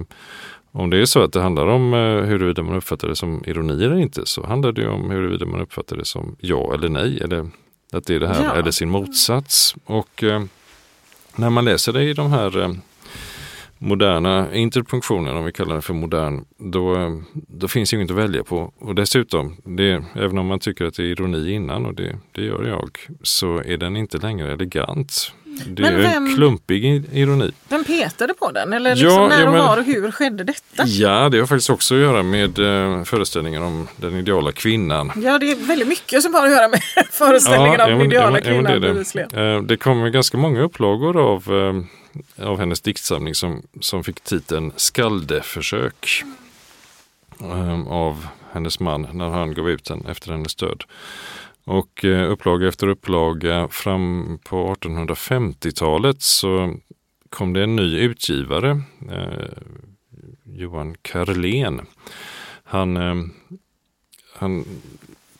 [0.72, 3.84] om det är så att det handlar om eh, huruvida man uppfattar det som ironi
[3.84, 7.20] eller inte så handlar det ju om huruvida man uppfattar det som ja eller nej
[7.24, 7.50] eller
[7.96, 8.54] att det är det här Ja.
[8.54, 9.74] eller sin motsats.
[9.84, 10.42] Och eh,
[11.36, 12.70] när man läser det i de här eh,
[13.78, 18.44] moderna interpunktionen, om vi kallar det för modern, då, eh, då finns inget att välja
[18.44, 18.72] på.
[18.78, 22.42] Och dessutom, det, även om man tycker att det är ironi innan, och det, det
[22.44, 25.32] gör jag, så är den inte längre elegant.
[25.66, 27.52] Det Men är vem- en klumpig ironi.
[27.68, 28.72] Vem petade på den?
[28.72, 30.86] Eller Ja, liksom när ja, och men- var och hur skedde detta?
[30.86, 35.12] Ja, det har faktiskt också att göra med eh, föreställningen om den ideala kvinnan.
[35.24, 38.06] Ja, det är väldigt mycket som har att göra med föreställningen om ja, den men-
[38.06, 39.04] ideala ja, men- ja, kvinnan.
[39.14, 39.54] det det.
[39.54, 41.44] Eh, Det kommer ganska många upplagor av,
[42.38, 46.22] eh, av hennes diktsamling som, som fick titeln Skaldeförsök
[47.40, 50.84] eh, av hennes man när han gav ut den efter hennes död.
[51.64, 56.74] Och eh, upplaga efter upplaga eh, fram på 1850-talet så
[57.30, 59.48] kom det en ny utgivare, eh,
[60.44, 61.80] Johan Karlén.
[62.64, 63.14] Han, eh,
[64.32, 64.64] han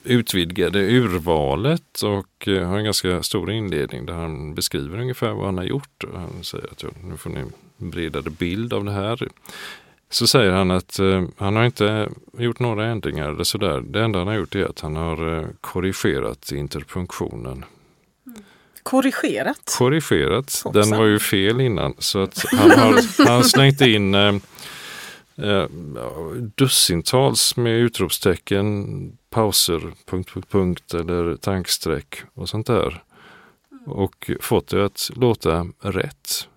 [0.04, 5.58] utvidgade urvalet och eh, har en ganska stor inledning där han beskriver ungefär vad han
[5.58, 6.04] har gjort.
[6.14, 9.28] Han säger att ja, nu får ni en bredare bild av det här.
[10.14, 13.80] Så säger han att eh, han har inte gjort några ändringar eller sådär.
[13.80, 17.64] Det enda han har gjort är att han har eh, korrigerat interpunktionen.
[18.82, 19.74] Korrigerat.
[19.78, 20.72] Korrigerat, Hoppsan.
[20.72, 21.94] den var ju fel innan.
[21.98, 24.34] Så att han har han slängt in eh,
[25.36, 25.66] eh,
[26.54, 33.02] dussintals med utropstecken, pauser, punkt, punkt, punkt eller tankstreck och sånt där.
[33.86, 36.48] Och fått det att låta rätt.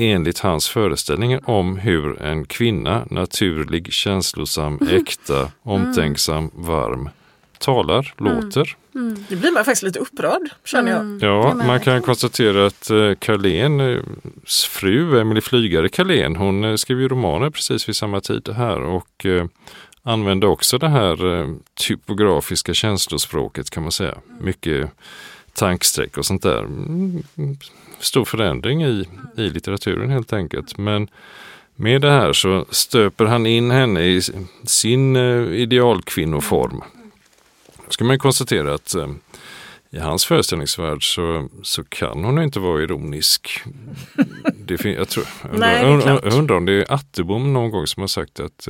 [0.00, 7.08] Enligt hans föreställningar om hur en kvinna, naturlig, känslosam, äkta, omtänksam, varm,
[7.58, 8.76] talar, låter.
[8.94, 9.24] Mm.
[9.28, 11.00] Nu blir man faktiskt lite upprörd, känner jag.
[11.00, 11.18] Mm.
[11.22, 17.08] Ja, man kan konstatera att eh, Carléns fru, Emily Flygare Carlén, hon eh, skrev ju
[17.08, 19.44] romaner precis vid samma tid här och eh,
[20.02, 21.48] använde också det här eh,
[21.80, 24.14] typografiska känslospråket kan man säga.
[24.40, 24.90] Mycket
[25.60, 26.58] tankstreck och sånt där.
[26.58, 27.22] Mm,
[27.98, 30.78] Stor förändring i, i litteraturen helt enkelt.
[30.78, 31.08] Men
[31.76, 34.20] med det här så stöper han in henne i
[34.64, 36.82] sin eh, idealkvinnoform.
[37.76, 39.08] Då ska man konstatera att eh,
[39.90, 43.62] i hans föreställningsvärld så, så kan hon inte vara ironisk.
[44.54, 46.24] Det jag, tror, undrar, Nej, jag, klart.
[46.24, 48.68] jag undrar om det är Attebom någon gång som har sagt att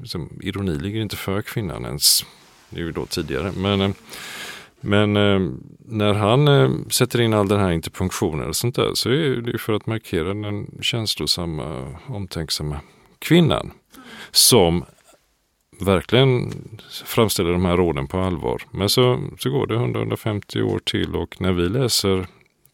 [0.00, 2.24] liksom, ironi ligger inte för kvinnan ens.
[2.70, 3.52] Det är ju då tidigare.
[3.56, 3.94] Men,
[4.80, 5.40] men eh,
[5.78, 9.50] när han eh, sätter in all den här interpunktionen och sånt där så är det
[9.50, 12.80] ju för att markera den känslosamma, omtänksamma
[13.18, 13.70] kvinnan.
[14.30, 14.84] Som
[15.80, 16.52] verkligen
[17.04, 18.62] framställer de här råden på allvar.
[18.70, 22.26] Men så, så går det 100-150 år till och när vi läser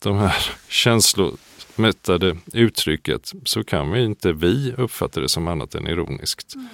[0.02, 6.54] de här känslomättade uttrycket så kan vi inte vi uppfatta det som annat än ironiskt.
[6.54, 6.68] Mm.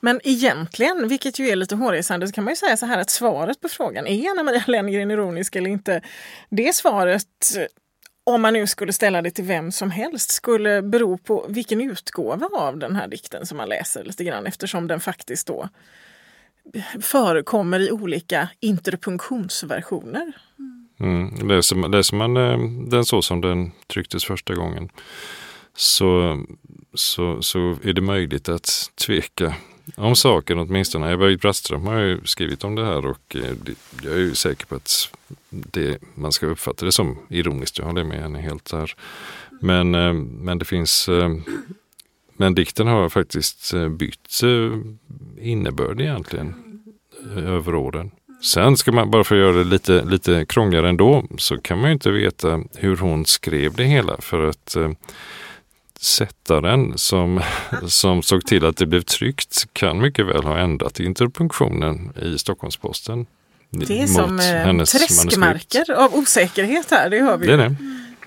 [0.00, 3.10] Men egentligen, vilket ju är lite hårresande, så kan man ju säga så här att
[3.10, 6.00] svaret på frågan är Anna Maria Lenngren ironisk eller inte?
[6.48, 7.24] Det svaret,
[7.56, 7.64] eh,
[8.24, 12.48] om man nu skulle ställa det till vem som helst, skulle bero på vilken utgåva
[12.52, 15.68] av den här dikten som man läser lite grann eftersom den faktiskt då
[17.00, 20.32] förekommer i olika interpunktionsversioner.
[20.58, 21.28] Mm.
[21.28, 21.48] mm.
[21.48, 22.58] Läser, man, läser man eh,
[22.90, 24.88] den så som den trycktes första gången
[25.74, 26.40] så,
[26.94, 29.54] så, så är det möjligt att tveka
[29.96, 31.12] om saken åtminstone.
[31.12, 33.54] Ebba Brattström har ju skrivit om det här och eh,
[34.02, 35.12] jag är ju säker på att
[35.50, 37.78] det, man ska uppfatta det som ironiskt.
[37.78, 38.94] Jag håller med henne helt där.
[39.60, 41.30] Men, eh, men det finns eh,
[42.36, 44.40] men dikten har faktiskt bytt
[45.38, 46.54] innebörd egentligen
[47.36, 48.10] över åren.
[48.42, 51.90] Sen ska man, bara för att göra det lite, lite krångligare ändå, så kan man
[51.90, 54.90] ju inte veta hur hon skrev det hela för att eh,
[56.00, 57.40] sättaren som,
[57.88, 63.26] som såg till att det blev tryckt kan mycket väl ha ändrat interpunktionen i Stockholmsposten.
[63.70, 67.46] Det är som eh, träskmarker av osäkerhet här, det hör vi.
[67.46, 67.76] Det är det.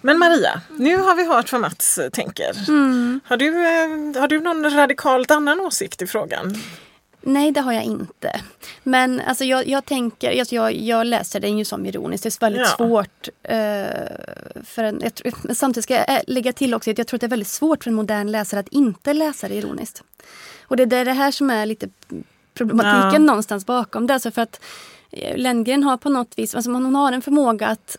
[0.01, 2.69] Men Maria, nu har vi hört vad Mats tänker.
[2.69, 3.19] Mm.
[3.25, 6.55] Har, du, eh, har du någon radikalt annan åsikt i frågan?
[7.25, 8.41] Nej, det har jag inte.
[8.83, 12.23] Men alltså, jag, jag tänker, alltså, jag, jag läser den ju som ironiskt.
[12.23, 12.67] Det är väldigt Ja.
[12.77, 13.29] svårt.
[13.43, 17.21] Eh, för en, jag, samtidigt ska jag eh, lägga till också att jag tror att
[17.21, 20.03] det är väldigt svårt för en modern läsare att inte läsa det ironiskt.
[20.63, 21.89] Och det är det här som är lite
[22.53, 23.27] problematiken ja.
[23.27, 24.13] någonstans bakom det.
[24.13, 24.61] Alltså för att
[25.11, 27.97] eh, Lenngren har på något vis, alltså hon har en förmåga att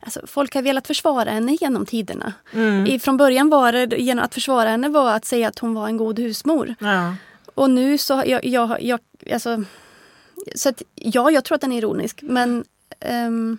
[0.00, 2.32] Alltså, folk har velat försvara henne genom tiderna.
[2.52, 2.86] Mm.
[2.86, 5.86] I, från början var det genom att försvara henne var att säga att hon var
[5.86, 6.74] en god husmor.
[6.78, 7.14] Ja.
[7.56, 9.00] Och nu så, jag, jag, jag
[9.32, 9.64] alltså,
[10.54, 12.64] så att, ja, jag tror att den är ironisk men
[13.26, 13.58] um,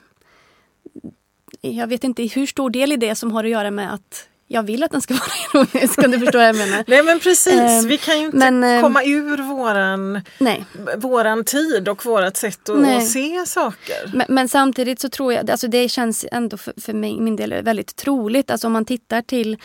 [1.61, 4.63] jag vet inte hur stor del i det som har att göra med att jag
[4.63, 5.13] vill att den ska
[5.53, 6.83] vara ironisk om du förstår vad jag menar.
[6.87, 10.65] Nej men precis, um, vi kan ju inte men, um, komma ur våran, nej.
[10.97, 13.01] våran tid och vårat sätt att nej.
[13.01, 14.11] se saker.
[14.13, 17.63] Men, men, samtidigt så tror jag, alltså det känns ändå för, för mig, min del
[17.63, 18.51] väldigt troligt.
[18.51, 19.57] Alltså om man tittar till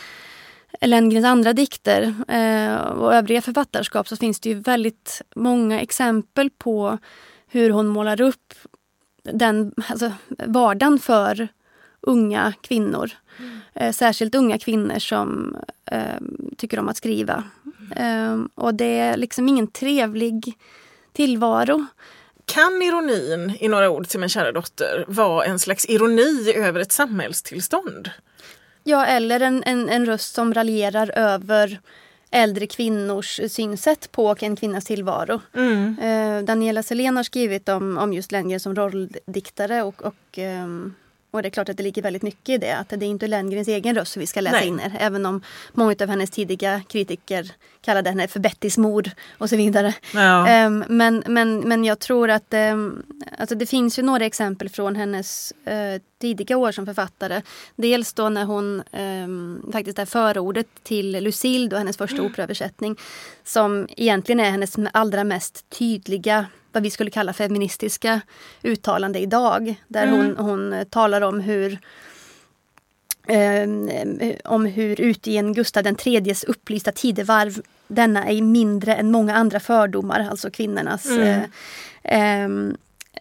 [0.81, 6.97] Lenngrens andra dikter eh, och övriga författarskap så finns det ju väldigt många exempel på
[7.47, 8.53] hur hon målar upp
[9.23, 10.11] den alltså,
[10.47, 11.47] vardagen för
[12.01, 13.11] unga kvinnor.
[13.39, 13.59] Mm.
[13.73, 15.57] Eh, särskilt unga kvinnor som
[15.91, 16.21] eh,
[16.57, 17.43] tycker om att skriva.
[17.91, 18.41] Mm.
[18.41, 20.57] Eh, och det är liksom ingen trevlig
[21.13, 21.85] tillvaro.
[22.45, 26.91] Kan ironin, i några ord till min kära dotter, vara en slags ironi över ett
[26.91, 28.09] samhällstillstånd?
[28.83, 31.79] Ja, eller en, en, en röst som raljerar över
[32.31, 35.41] äldre kvinnors synsätt på en kvinnas tillvaro.
[35.55, 35.99] Mm.
[35.99, 40.93] Eh, Daniela Selén har skrivit om, om just Lenngren som rolldiktare och, och um,
[41.33, 42.77] och det är klart att det ligger väldigt mycket i det.
[42.77, 44.67] Att det är inte Lenngrens egen röst som vi ska läsa Nej.
[44.67, 44.91] in här.
[44.99, 45.41] Även om
[45.73, 49.93] många av hennes tidiga kritiker kallade henne för Bettys mord och så vidare.
[50.13, 50.65] Ja.
[50.65, 53.03] Um, men, men, men jag tror att um,
[53.37, 57.41] alltså det finns ju några exempel från hennes uh, tidiga år som författare.
[57.75, 62.31] Dels då när hon um, faktiskt är förordet till Lucille, då hennes första mm.
[62.31, 62.95] operaöversättning.
[63.43, 68.21] Som egentligen är hennes allra mest tydliga vad vi skulle kalla feministiska
[68.63, 69.75] uttalande idag.
[69.87, 70.19] Där mm.
[70.19, 71.79] hon, hon talar om hur
[73.27, 73.67] eh,
[74.43, 80.51] om hur utgen Gustav IIIs upplysta tidevarv denna är mindre än många andra fördomar, alltså
[80.51, 81.27] kvinnornas, mm.
[81.27, 81.43] eh,
[82.03, 82.77] ehm,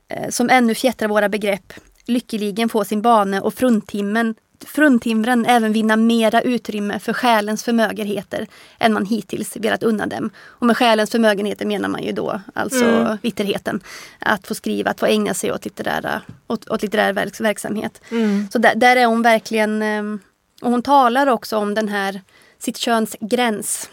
[0.08, 1.72] eh, som ännu fjättrar våra begrepp,
[2.06, 4.34] lyckeligen få sin bane och fruntimmen
[4.64, 8.46] fruntimren även vinna mera utrymme för själens förmögenheter
[8.78, 10.30] än man hittills velat unna dem.
[10.46, 13.18] Och med själens förmögenheter menar man ju då alltså mm.
[13.22, 13.80] vitterheten.
[14.18, 18.00] Att få skriva, att få ägna sig åt, litterära, åt, åt litterär verk, verksamhet.
[18.10, 18.48] Mm.
[18.52, 20.20] Så där, där, är hon verkligen, ehm,
[20.62, 22.20] och hon talar också om den här
[22.58, 23.90] sitt köns gräns.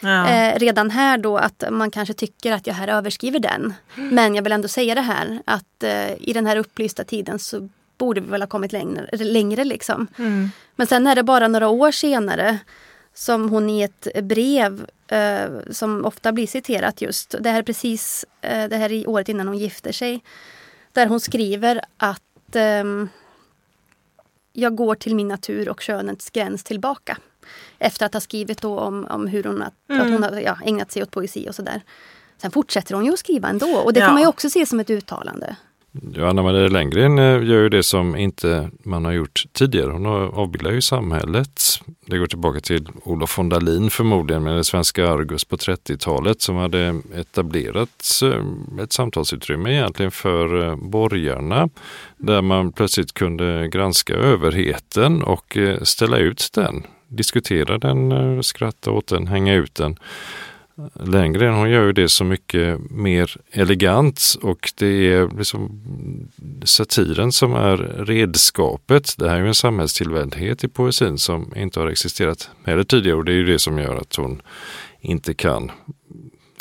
[0.00, 0.28] Ja.
[0.28, 3.74] Eh, redan här då att man kanske tycker att jag här överskriver den.
[3.94, 7.68] Men jag vill ändå säga det här att eh, i den här upplysta tiden så
[8.00, 9.16] borde vi väl ha kommit längre.
[9.16, 10.06] längre liksom.
[10.18, 10.50] Mm.
[10.76, 12.58] Men sen är det bara några år senare
[13.14, 18.24] som hon i ett brev eh, som ofta blir citerat just, det här är precis
[18.40, 20.22] eh, det här är året innan hon gifter sig.
[20.92, 22.84] Där hon skriver att eh,
[24.52, 27.18] jag går till min natur och könets gräns tillbaka.
[27.78, 30.02] Efter att ha skrivit då om, om hur hon, att, mm.
[30.02, 31.82] att hon har ja, ägnat sig åt poesi och sådär.
[32.38, 34.06] Sen fortsätter hon ju att skriva ändå och det ja.
[34.06, 35.56] kan man ju också se som ett uttalande.
[36.18, 39.92] Anna Maria Lenngren eh, gör ju det som inte man har gjort tidigare.
[39.92, 41.62] Hon avbildar ju samhället.
[42.06, 46.56] Det går tillbaka till Olof von Dalin förmodligen med det svenska Argus på 30-talet som
[46.56, 51.68] hade etablerat eh, ett samtalsutrymme egentligen för eh, borgarna
[52.16, 59.26] där man plötsligt kunde granska överheten och ställa ut den, diskutera den, skratta åt den,
[59.26, 59.96] hänga ut den
[60.92, 65.80] Lenngren, Hon gör ju det så mycket mer elegant och det är liksom
[66.64, 69.14] satiren som är redskapet.
[69.18, 73.24] Det här är ju en samhällstillvändhet i poesin som inte har existerat heller tidigare och
[73.24, 74.42] det är ju det som gör att hon
[75.00, 75.70] inte kan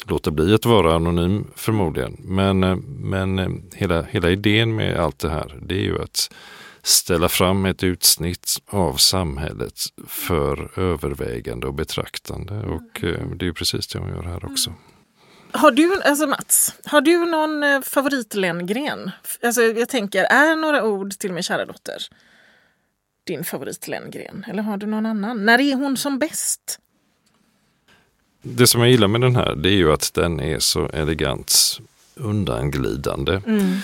[0.05, 2.17] låta bli att vara anonym förmodligen.
[2.19, 6.32] Men, eh, men eh, hela, hela idén med allt det här det är ju att
[6.89, 12.54] ställa fram ett utsnitt av samhället för övervägande och betraktande.
[12.54, 14.73] Och eh, det är precis det hon gör här också.
[15.52, 19.12] Har du, alltså Mats, har du någon eh, favoritlängren?
[19.43, 21.97] Alltså jag tänker, är några ord till min kära dotter
[23.30, 24.45] din favoritlängren?
[24.47, 25.45] Eller har du någon annan?
[25.45, 26.80] När är hon som bäst?
[28.41, 31.80] Det som jag gillar med den här det är ju att den är så elegant
[32.16, 33.41] undanglidande.
[33.45, 33.78] Mm.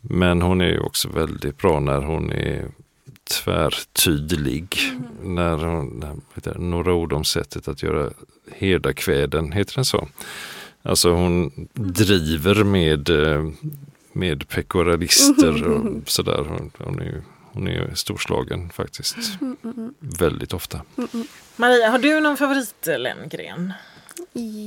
[0.00, 2.68] Men hon är också väldigt bra när hon är
[3.28, 4.78] tvärtydlig.
[4.90, 5.34] Mm.
[5.34, 8.10] När hon, vet några ord om sättet att göra
[8.52, 10.08] herdakväden, heter den så?
[10.82, 13.10] Alltså hon driver med,
[14.12, 16.02] med pekoralister och mm.
[16.06, 16.44] sådär.
[16.48, 17.22] Hon, hon, är,
[17.52, 19.16] hon är storslagen faktiskt.
[19.40, 19.94] Mm.
[19.98, 20.80] Väldigt ofta.
[21.56, 23.72] Maria, har du någon favoritlängren?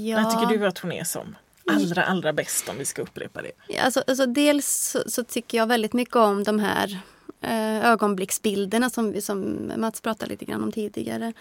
[0.05, 0.23] Ja.
[0.23, 1.35] Vad tycker du att hon är som?
[1.75, 3.79] Allra, allra bäst om vi ska upprepa det?
[3.79, 6.99] Alltså, alltså dels så, så, tycker jag väldigt mycket om de här
[7.41, 11.33] eh, ögonblicksbilderna som, som Mats pratade lite grann om tidigare.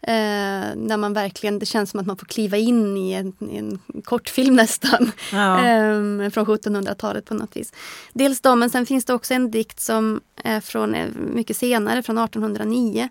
[0.00, 3.56] Eh, när man verkligen, det känns som att man får kliva in i en, i
[3.56, 5.12] en kortfilm nästan.
[5.32, 5.66] Ja.
[5.66, 7.72] Eh, från 1700-talet på något vis.
[8.12, 12.02] Dels de, men sen finns det också en dikt som är från eh, mycket senare,
[12.02, 13.08] från 1809.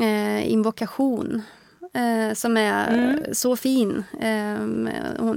[0.00, 1.42] Eh, invokation
[1.92, 3.34] eh, som är mm.
[3.34, 4.04] så fin.
[4.20, 4.62] Eh,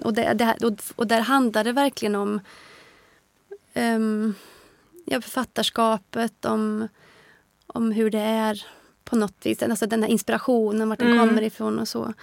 [0.04, 0.58] och, det, det,
[0.96, 2.40] och, där handlar det verkligen om
[3.74, 4.36] um,
[5.06, 6.88] ja, författarskapet, om,
[7.68, 8.66] om hur det är
[9.04, 9.64] på något vis.
[9.64, 11.28] Alltså den här inspirationen, vart den mm.
[11.28, 12.14] kommer ifrån och så.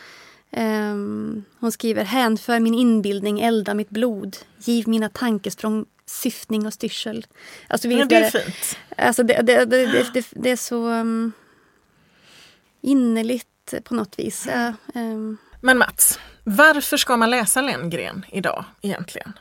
[0.57, 4.37] Um, hon skriver Hänför min inbildning, elda mitt blod.
[4.59, 7.27] Giv mina tankesprång syftning och styrsel.
[7.69, 8.79] Alltså, ja, det är fint.
[8.97, 11.33] Alltså, det, det, det, det är så um,
[12.81, 13.52] innerligt
[13.85, 14.49] på något vis.
[14.95, 15.39] Um.
[15.61, 19.33] Men Mats, varför ska man läsa Lenngren idag egentligen?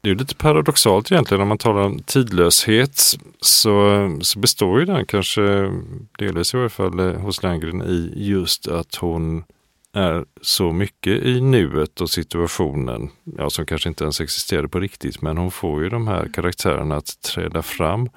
[0.00, 2.98] Det är lite paradoxalt egentligen om man talar om tidlöshet
[3.40, 5.72] så, så består ju den kanske
[6.18, 9.44] delvis i varje fall eh, hos Lenngren i just att hon
[9.92, 15.22] är så mycket i nuet och situationen, ja, som kanske inte ens existerade på riktigt,
[15.22, 18.08] men hon får ju de här karaktärerna att träda fram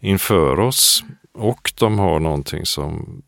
[0.00, 3.22] inför oss och de har någonting som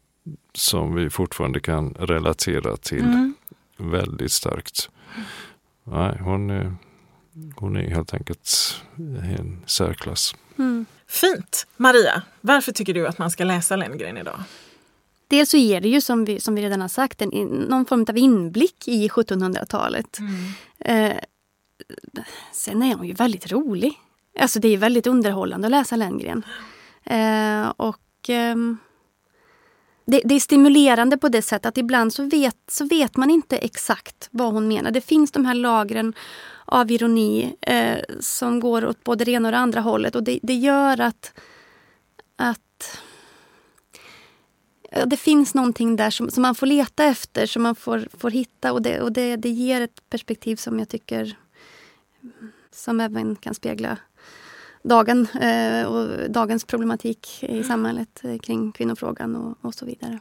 [0.52, 3.34] som vi fortfarande kan relatera till mm.
[3.76, 4.90] väldigt starkt.
[5.84, 6.74] Nej, hon, är,
[7.56, 8.76] hon är helt enkelt
[9.38, 10.34] en särklass.
[10.58, 10.86] Mm.
[11.06, 11.66] Fint!
[11.76, 14.40] Maria, varför tycker du att man ska läsa Lenngren idag?
[15.28, 17.28] Dels så ger det ju som vi, som vi redan har sagt en,
[17.68, 20.18] någon form av inblick i 1700-talet.
[20.18, 20.52] Mm.
[20.78, 21.16] Eh,
[22.52, 23.92] sen är hon ju väldigt rolig.
[24.38, 26.42] Alltså det är väldigt underhållande att läsa Lenngren.
[27.04, 28.56] Eh, och eh,
[30.10, 33.56] det, det, är stimulerande på det sättet att ibland så vet, så vet man inte
[33.56, 34.90] exakt vad hon menar.
[34.90, 36.14] Det finns de här lagren
[36.64, 40.38] av ironi eh, som går åt både det ena och det andra hållet och det,
[40.42, 41.32] det gör att,
[42.36, 43.00] att
[45.06, 48.72] det finns någonting där som, som, man får leta efter, som man får, får hitta
[48.72, 51.36] och, det, och det, det ger ett perspektiv som jag tycker
[52.72, 53.98] som även kan spegla
[54.82, 60.18] dagen eh, och dagens problematik i samhället eh, kring kvinnofrågan och, och så vidare.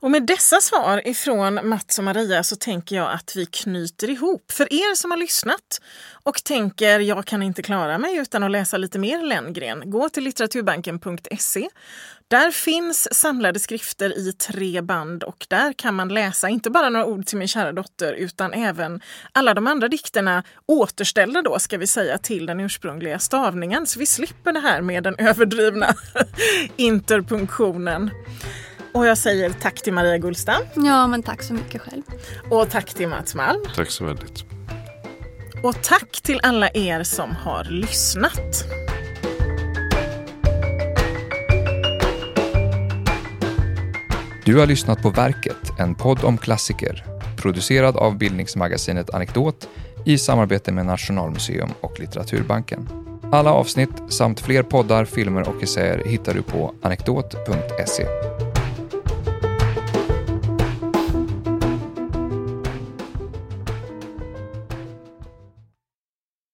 [0.00, 4.52] Och med dessa svar ifrån Mats och Maria så tänker jag att vi knyter ihop.
[4.52, 5.80] För er som har lyssnat
[6.22, 10.24] och tänker jag kan inte klara mig utan att läsa lite mer Lenngren, gå till
[10.24, 11.68] litteraturbanken.se.
[12.28, 17.06] Där finns samlade skrifter i tre band och där kan man läsa inte bara några
[17.06, 19.00] ord till min kära dotter utan även
[19.32, 24.06] alla de andra dikterna återställda då ska vi säga till den ursprungliga stavningen så vi
[24.06, 25.94] slipper det här med den överdrivna
[26.76, 28.10] interpunktionen.
[28.92, 30.62] Och jag säger tack till Maria Gullstam.
[30.74, 32.02] Ja, men tack så mycket själv.
[32.50, 33.60] Och tack till Mats Malm.
[33.76, 34.44] Tack så väldigt.
[35.62, 38.64] Och tack till alla er som har lyssnat.
[44.44, 47.04] Du har lyssnat på Verket, en podd om klassiker,
[47.36, 49.68] producerad av bildningsmagasinet Anekdot
[50.06, 52.88] i samarbete med Nationalmuseum och Litteraturbanken.
[53.32, 58.31] Alla avsnitt samt fler poddar, filmer och essäer hittar du på anekdot.se.